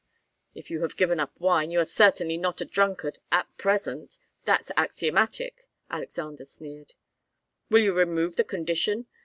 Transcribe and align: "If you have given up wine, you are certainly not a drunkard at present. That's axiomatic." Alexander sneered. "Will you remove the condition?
"If 0.55 0.71
you 0.71 0.81
have 0.81 0.95
given 0.97 1.19
up 1.19 1.39
wine, 1.39 1.69
you 1.69 1.79
are 1.79 1.85
certainly 1.85 2.35
not 2.35 2.59
a 2.59 2.65
drunkard 2.65 3.19
at 3.31 3.55
present. 3.59 4.17
That's 4.45 4.71
axiomatic." 4.75 5.67
Alexander 5.91 6.43
sneered. 6.45 6.95
"Will 7.69 7.81
you 7.83 7.93
remove 7.93 8.35
the 8.35 8.43
condition? 8.43 9.05